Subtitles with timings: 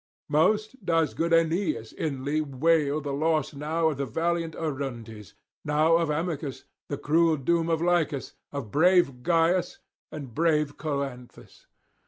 [0.29, 6.63] Most does good Aeneas inly wail the loss now of valiant Orontes, now of Amycus,
[6.89, 9.77] the cruel doom of Lycus, of brave Gyas,
[10.11, 11.67] and brave Cloanthus.